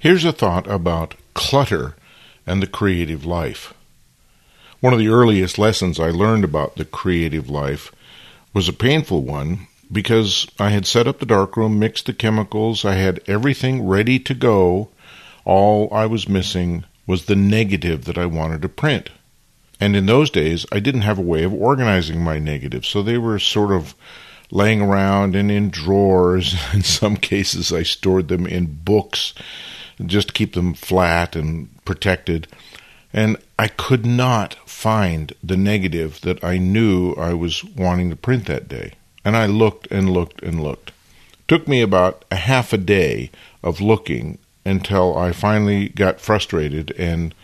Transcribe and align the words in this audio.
Here's 0.00 0.24
a 0.24 0.32
thought 0.32 0.66
about 0.66 1.14
clutter 1.34 1.94
and 2.46 2.62
the 2.62 2.66
creative 2.66 3.26
life. 3.26 3.74
One 4.80 4.94
of 4.94 4.98
the 4.98 5.08
earliest 5.08 5.58
lessons 5.58 6.00
I 6.00 6.08
learned 6.08 6.42
about 6.42 6.76
the 6.76 6.86
creative 6.86 7.50
life 7.50 7.92
was 8.54 8.66
a 8.66 8.72
painful 8.72 9.20
one 9.20 9.66
because 9.92 10.46
I 10.58 10.70
had 10.70 10.86
set 10.86 11.06
up 11.06 11.18
the 11.18 11.26
darkroom, 11.26 11.78
mixed 11.78 12.06
the 12.06 12.14
chemicals, 12.14 12.82
I 12.82 12.94
had 12.94 13.20
everything 13.26 13.86
ready 13.86 14.18
to 14.20 14.32
go. 14.32 14.88
All 15.44 15.92
I 15.92 16.06
was 16.06 16.26
missing 16.26 16.84
was 17.06 17.26
the 17.26 17.36
negative 17.36 18.06
that 18.06 18.16
I 18.16 18.24
wanted 18.24 18.62
to 18.62 18.70
print. 18.70 19.10
And 19.78 19.94
in 19.94 20.06
those 20.06 20.30
days, 20.30 20.64
I 20.72 20.80
didn't 20.80 21.02
have 21.02 21.18
a 21.18 21.22
way 21.22 21.42
of 21.42 21.52
organizing 21.52 22.24
my 22.24 22.38
negatives, 22.38 22.88
so 22.88 23.02
they 23.02 23.18
were 23.18 23.38
sort 23.38 23.70
of 23.70 23.94
laying 24.50 24.80
around 24.80 25.36
and 25.36 25.50
in 25.50 25.68
drawers. 25.68 26.54
In 26.72 26.80
some 26.80 27.18
cases, 27.18 27.70
I 27.70 27.82
stored 27.82 28.28
them 28.28 28.46
in 28.46 28.64
books 28.82 29.34
just 30.06 30.28
to 30.28 30.34
keep 30.34 30.54
them 30.54 30.74
flat 30.74 31.36
and 31.36 31.68
protected. 31.84 32.46
And 33.12 33.36
I 33.58 33.68
could 33.68 34.06
not 34.06 34.54
find 34.68 35.32
the 35.42 35.56
negative 35.56 36.20
that 36.22 36.42
I 36.44 36.58
knew 36.58 37.12
I 37.14 37.34
was 37.34 37.64
wanting 37.64 38.10
to 38.10 38.16
print 38.16 38.46
that 38.46 38.68
day. 38.68 38.92
And 39.24 39.36
I 39.36 39.46
looked 39.46 39.86
and 39.90 40.10
looked 40.10 40.42
and 40.42 40.62
looked. 40.62 40.90
It 40.90 41.48
took 41.48 41.68
me 41.68 41.82
about 41.82 42.24
a 42.30 42.36
half 42.36 42.72
a 42.72 42.78
day 42.78 43.30
of 43.62 43.80
looking 43.80 44.38
until 44.64 45.16
I 45.16 45.32
finally 45.32 45.88
got 45.88 46.20
frustrated 46.20 46.92
and 46.92 47.34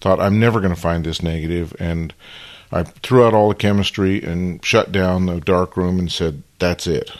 thought 0.00 0.20
I'm 0.20 0.38
never 0.38 0.60
going 0.60 0.74
to 0.74 0.80
find 0.80 1.04
this 1.04 1.22
negative. 1.22 1.72
negative 1.72 1.80
and 1.80 2.14
I 2.74 2.82
threw 2.82 3.24
out 3.24 3.34
all 3.34 3.48
the 3.48 3.54
chemistry 3.54 4.22
and 4.22 4.64
shut 4.64 4.90
down 4.90 5.26
the 5.26 5.40
dark 5.40 5.76
room 5.76 6.00
and 6.00 6.10
said 6.10 6.42
that's 6.58 6.88
it. 6.88 7.12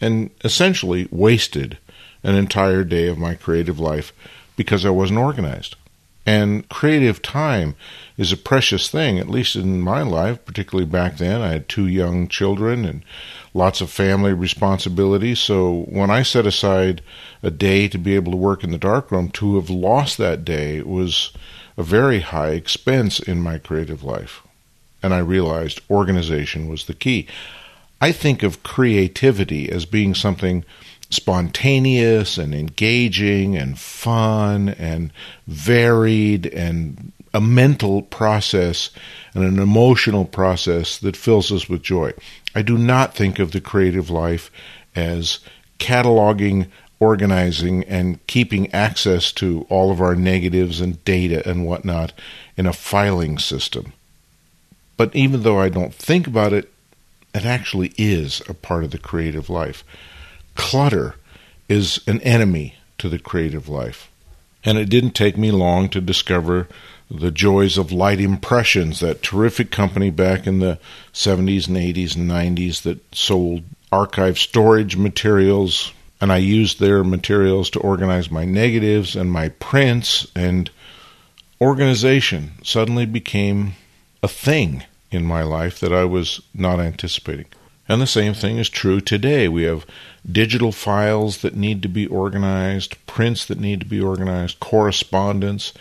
And 0.00 0.30
essentially 0.42 1.06
wasted 1.10 1.76
an 2.22 2.34
entire 2.34 2.84
day 2.84 3.08
of 3.08 3.18
my 3.18 3.34
creative 3.34 3.78
life 3.78 4.12
because 4.56 4.84
I 4.84 4.90
wasn't 4.90 5.20
organized. 5.20 5.76
And 6.26 6.68
creative 6.68 7.22
time 7.22 7.74
is 8.18 8.30
a 8.30 8.36
precious 8.36 8.90
thing, 8.90 9.18
at 9.18 9.28
least 9.28 9.56
in 9.56 9.80
my 9.80 10.02
life, 10.02 10.44
particularly 10.44 10.88
back 10.88 11.16
then. 11.16 11.40
I 11.40 11.48
had 11.48 11.68
two 11.68 11.86
young 11.86 12.28
children 12.28 12.84
and 12.84 13.02
lots 13.54 13.80
of 13.80 13.90
family 13.90 14.32
responsibilities. 14.32 15.40
So 15.40 15.86
when 15.88 16.10
I 16.10 16.22
set 16.22 16.46
aside 16.46 17.02
a 17.42 17.50
day 17.50 17.88
to 17.88 17.98
be 17.98 18.14
able 18.14 18.32
to 18.32 18.38
work 18.38 18.62
in 18.62 18.70
the 18.70 18.78
darkroom, 18.78 19.30
to 19.30 19.56
have 19.56 19.70
lost 19.70 20.18
that 20.18 20.44
day 20.44 20.82
was 20.82 21.32
a 21.76 21.82
very 21.82 22.20
high 22.20 22.50
expense 22.50 23.18
in 23.18 23.40
my 23.40 23.58
creative 23.58 24.04
life. 24.04 24.42
And 25.02 25.14
I 25.14 25.18
realized 25.18 25.80
organization 25.90 26.68
was 26.68 26.84
the 26.84 26.94
key. 26.94 27.26
I 28.00 28.12
think 28.12 28.42
of 28.42 28.62
creativity 28.62 29.70
as 29.70 29.86
being 29.86 30.14
something 30.14 30.64
spontaneous 31.10 32.38
and 32.38 32.54
engaging 32.54 33.56
and 33.56 33.78
fun 33.78 34.68
and 34.70 35.12
varied 35.46 36.46
and 36.46 37.12
a 37.34 37.40
mental 37.40 38.02
process 38.02 38.90
and 39.34 39.44
an 39.44 39.58
emotional 39.58 40.24
process 40.24 40.98
that 40.98 41.16
fills 41.16 41.52
us 41.52 41.68
with 41.68 41.82
joy. 41.82 42.12
I 42.54 42.62
do 42.62 42.78
not 42.78 43.14
think 43.14 43.38
of 43.38 43.52
the 43.52 43.60
creative 43.60 44.10
life 44.10 44.50
as 44.96 45.40
cataloging, 45.78 46.68
organizing, 46.98 47.84
and 47.84 48.24
keeping 48.26 48.72
access 48.72 49.32
to 49.32 49.66
all 49.68 49.90
of 49.90 50.00
our 50.00 50.14
negatives 50.14 50.80
and 50.80 51.04
data 51.04 51.48
and 51.48 51.66
whatnot 51.66 52.12
in 52.56 52.66
a 52.66 52.72
filing 52.72 53.38
system. 53.38 53.92
But 54.96 55.14
even 55.14 55.42
though 55.42 55.58
I 55.58 55.68
don't 55.68 55.94
think 55.94 56.26
about 56.26 56.52
it, 56.52 56.70
it 57.32 57.44
actually 57.44 57.92
is 57.96 58.42
a 58.48 58.54
part 58.54 58.84
of 58.84 58.90
the 58.90 58.98
creative 58.98 59.48
life 59.48 59.84
clutter 60.54 61.14
is 61.68 62.00
an 62.06 62.20
enemy 62.22 62.76
to 62.98 63.08
the 63.08 63.18
creative 63.18 63.68
life. 63.68 64.10
And 64.64 64.76
it 64.76 64.90
didn't 64.90 65.12
take 65.12 65.38
me 65.38 65.50
long 65.50 65.88
to 65.90 66.00
discover 66.00 66.68
the 67.10 67.30
joys 67.30 67.76
of 67.76 67.90
Light 67.90 68.20
Impressions, 68.20 69.00
that 69.00 69.22
terrific 69.22 69.70
company 69.70 70.10
back 70.10 70.46
in 70.46 70.60
the 70.60 70.78
70s 71.12 71.66
and 71.66 71.76
80s 71.76 72.14
and 72.14 72.30
90s 72.30 72.82
that 72.82 73.14
sold 73.14 73.62
archive 73.90 74.38
storage 74.38 74.96
materials. 74.96 75.92
And 76.20 76.30
I 76.30 76.36
used 76.36 76.78
their 76.78 77.02
materials 77.02 77.70
to 77.70 77.80
organize 77.80 78.30
my 78.30 78.44
negatives 78.44 79.16
and 79.16 79.32
my 79.32 79.48
prints, 79.48 80.26
and 80.36 80.70
organization 81.60 82.52
suddenly 82.62 83.06
became 83.06 83.72
a 84.22 84.28
thing 84.28 84.84
in 85.10 85.24
my 85.24 85.42
life 85.42 85.80
that 85.80 85.92
I 85.92 86.04
was 86.04 86.40
not 86.54 86.78
anticipating. 86.78 87.46
And 87.90 88.00
the 88.00 88.06
same 88.06 88.34
thing 88.34 88.58
is 88.58 88.68
true 88.68 89.00
today. 89.00 89.48
We 89.48 89.64
have 89.64 89.84
digital 90.30 90.70
files 90.70 91.38
that 91.38 91.56
need 91.56 91.82
to 91.82 91.88
be 91.88 92.06
organized, 92.06 93.04
prints 93.08 93.44
that 93.46 93.58
need 93.58 93.80
to 93.80 93.86
be 93.86 94.00
organized, 94.00 94.60
correspondence, 94.60 95.72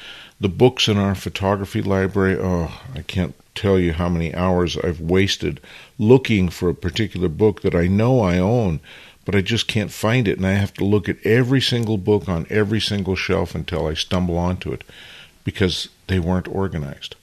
the 0.42 0.50
books 0.50 0.88
in 0.88 0.97
our 0.97 1.14
photography 1.14 1.84
library. 1.84 2.36
Oh, 2.36 2.81
I 2.96 3.03
can't 3.03 3.36
tell 3.53 3.78
you 3.78 3.94
how 3.94 4.09
many 4.09 4.34
hours 4.34 4.75
I've 4.75 5.00
wasted 5.00 5.62
looking 6.00 6.50
for 6.50 6.70
a 6.70 6.74
particular 6.74 7.30
book 7.30 7.62
that 7.62 7.75
I 7.75 7.86
know 7.86 8.22
I 8.22 8.40
own, 8.40 8.80
but 9.24 9.36
I 9.36 9.41
just 9.41 9.68
can't 9.68 9.91
find 9.91 10.28
it. 10.28 10.40
And 10.40 10.47
I 10.47 10.53
have 10.53 10.74
to 10.74 10.86
look 10.86 11.09
at 11.09 11.24
every 11.24 11.62
single 11.62 12.00
book 12.00 12.28
on 12.28 12.47
every 12.50 12.81
single 12.81 13.16
shelf 13.16 13.53
until 13.53 13.86
I 13.86 13.94
stumble 13.94 14.40
onto 14.40 14.74
it 14.74 14.84
because 15.44 15.90
they 16.08 16.18
weren't 16.18 16.47
organized. 16.47 17.16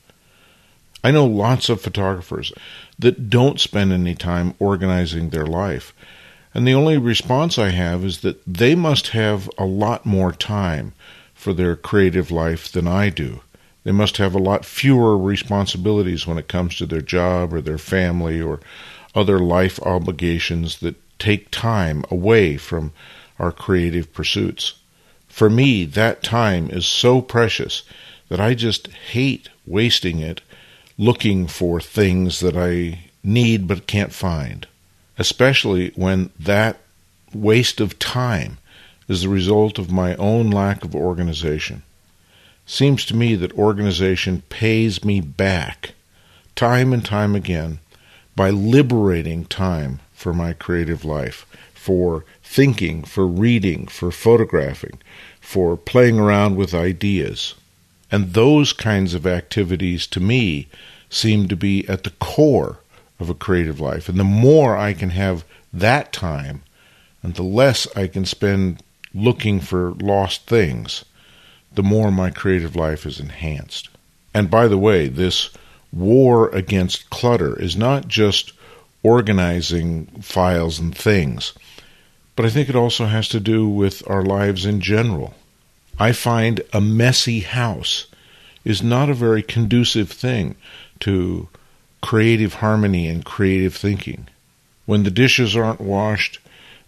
I 1.05 1.11
know 1.11 1.27
lots 1.27 1.69
of 1.69 1.81
photographers 1.81 2.53
that 2.99 3.31
don't 3.31 3.61
spend 3.61 3.93
any 3.93 4.15
time 4.15 4.55
organizing 4.59 5.31
their 5.31 5.47
life. 5.47 5.93
And 6.55 6.67
the 6.67 6.75
only 6.75 6.97
response 6.97 7.59
I 7.59 7.69
have 7.69 8.05
is 8.05 8.21
that 8.23 8.41
they 8.47 8.75
must 8.75 9.09
have 9.09 9.51
a 9.59 9.67
lot 9.67 10.07
more 10.07 10.33
time 10.33 10.95
for 11.35 11.53
their 11.53 11.77
creative 11.77 12.31
life 12.31 12.73
than 12.73 12.89
I 12.89 13.11
do. 13.11 13.41
They 13.85 13.93
must 13.93 14.17
have 14.17 14.35
a 14.35 14.39
lot 14.39 14.65
fewer 14.65 15.17
responsibilities 15.17 16.27
when 16.27 16.39
it 16.39 16.49
comes 16.49 16.77
to 16.77 16.87
their 16.87 17.03
job 17.03 17.53
or 17.53 17.61
their 17.61 17.79
family 17.79 18.41
or 18.41 18.59
other 19.15 19.39
life 19.39 19.79
obligations 19.83 20.79
that 20.79 20.97
take 21.19 21.51
time 21.51 22.05
away 22.11 22.57
from 22.57 22.93
our 23.39 23.53
creative 23.53 24.13
pursuits. 24.13 24.75
For 25.29 25.49
me, 25.49 25.85
that 25.85 26.23
time 26.23 26.71
is 26.71 26.87
so 26.87 27.21
precious 27.21 27.83
that 28.29 28.41
I 28.41 28.55
just 28.55 28.89
hate 28.89 29.51
wasting 29.67 30.19
it 30.19 30.41
looking 30.99 31.47
for 31.47 31.81
things 31.81 32.41
that 32.41 32.57
I 32.57 33.11
need 33.23 33.67
but 33.67 33.87
can't 33.87 34.13
find, 34.13 34.67
especially 35.19 35.91
when 35.95 36.31
that 36.39 36.79
waste 37.35 37.81
of 37.81 37.99
time 37.99 38.59
is 39.09 39.23
the 39.23 39.29
result 39.29 39.79
of 39.79 39.91
my 39.91 40.15
own 40.17 40.51
lack 40.51 40.85
of 40.85 40.95
organization. 40.95 41.83
Seems 42.65 43.05
to 43.07 43.17
me 43.17 43.35
that 43.37 43.53
organization 43.53 44.43
pays 44.49 45.05
me 45.05 45.21
back 45.21 45.93
time 46.57 46.93
and 46.93 47.05
time 47.05 47.37
again 47.37 47.79
by 48.35 48.51
liberating 48.51 49.45
time 49.45 50.01
for 50.13 50.33
my 50.33 50.53
creative 50.53 51.05
life, 51.05 51.47
for 51.75 52.25
thinking, 52.43 53.05
for 53.05 53.27
reading, 53.27 53.87
for 53.87 54.11
photographing, 54.11 54.99
for 55.41 55.77
playing 55.77 56.19
around 56.19 56.57
with 56.57 56.75
ideas. 56.75 57.55
And 58.11 58.33
those 58.33 58.73
kinds 58.73 59.15
of 59.15 59.27
activities 59.27 60.07
to 60.09 60.21
me 60.21 60.69
seem 61.11 61.49
to 61.49 61.57
be 61.57 61.87
at 61.89 62.05
the 62.05 62.11
core 62.11 62.81
of 63.19 63.31
a 63.31 63.35
creative 63.35 63.81
life. 63.81 64.09
And 64.09 64.19
the 64.19 64.25
more 64.25 64.77
I 64.77 64.93
can 64.93 65.11
have 65.11 65.45
that 65.73 66.13
time 66.13 66.63
and 67.23 67.35
the 67.35 67.43
less 67.43 67.87
I 67.97 68.07
can 68.07 68.25
spend 68.25 68.83
looking 69.15 69.61
for 69.61 69.93
lost 69.95 70.47
things, 70.47 71.05
the 71.75 71.83
more 71.83 72.11
my 72.11 72.31
creative 72.31 72.77
life 72.77 73.07
is 73.07 73.21
enhanced. 73.21 73.89
And 74.35 74.51
by 74.51 74.69
the 74.69 74.79
way, 74.79 75.09
this 75.09 75.51
war 75.93 76.51
against 76.51 77.11
clutter 77.11 77.59
is 77.59 77.77
not 77.77 78.09
just 78.09 78.53
organizing 79.03 80.07
files 80.21 80.79
and 80.79 80.97
things, 80.97 81.53
but 82.35 82.45
I 82.45 82.51
think 82.51 82.69
it 82.69 82.77
also 82.77 83.07
has 83.07 83.29
to 83.29 83.41
do 83.41 83.69
with 83.69 84.09
our 84.09 84.23
lives 84.23 84.67
in 84.67 84.81
general. 84.81 85.35
I 85.99 86.13
find 86.13 86.61
a 86.73 86.81
messy 86.81 87.41
house 87.41 88.07
is 88.65 88.83
not 88.83 89.09
a 89.09 89.15
very 89.15 89.43
conducive 89.43 90.11
thing 90.11 90.57
to 91.01 91.49
creative 92.03 92.55
harmony 92.55 93.09
and 93.09 93.25
creative 93.25 93.75
thinking. 93.75 94.29
When 94.85 95.05
the 95.05 95.11
dishes 95.11 95.57
aren't 95.57 95.81
washed 95.81 96.39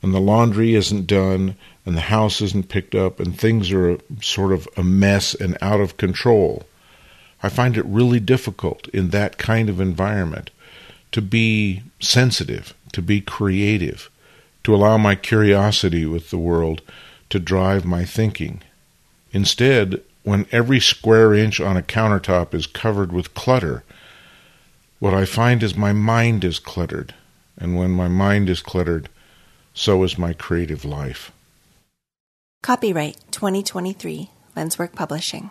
and 0.03 0.13
the 0.13 0.21
laundry 0.21 0.75
isn't 0.75 1.07
done 1.07 1.57
and 1.87 1.97
the 1.97 2.03
house 2.03 2.43
isn't 2.43 2.69
picked 2.69 2.95
up 2.95 3.19
and 3.19 3.39
things 3.39 3.73
are 3.73 3.99
sort 4.21 4.53
of 4.53 4.69
a 4.77 4.83
mess 4.83 5.35
and 5.35 5.57
out 5.63 5.81
of 5.81 5.97
control, 5.97 6.67
I 7.43 7.49
find 7.49 7.77
it 7.77 7.87
really 7.87 8.21
difficult 8.21 8.89
in 8.89 9.11
that 9.11 9.39
kind 9.39 9.69
of 9.69 9.81
environment 9.81 10.51
to 11.13 11.23
be 11.23 11.83
sensitive, 12.01 12.75
to 12.93 13.01
be 13.01 13.21
creative, 13.21 14.11
to 14.65 14.75
allow 14.75 14.99
my 14.99 15.15
curiosity 15.15 16.05
with 16.05 16.31
the 16.31 16.39
world 16.39 16.83
to 17.31 17.39
drive 17.39 17.85
my 17.85 18.05
thinking. 18.05 18.61
Instead, 19.33 20.03
when 20.23 20.47
every 20.53 20.81
square 20.81 21.35
inch 21.35 21.61
on 21.61 21.77
a 21.77 21.83
countertop 21.83 22.55
is 22.55 22.67
covered 22.67 23.13
with 23.13 23.35
clutter, 23.35 23.85
what 24.99 25.15
I 25.15 25.25
find 25.25 25.63
is 25.63 25.77
my 25.77 25.93
mind 25.93 26.45
is 26.45 26.59
cluttered. 26.59 27.15
And 27.57 27.77
when 27.77 27.91
my 27.91 28.09
mind 28.09 28.49
is 28.49 28.61
cluttered, 28.61 29.09
so 29.75 30.03
is 30.03 30.19
my 30.19 30.33
creative 30.33 30.85
life. 30.85 31.33
Copyright 32.63 33.17
2023, 33.31 34.31
Lenswork 34.57 34.95
Publishing. 34.95 35.47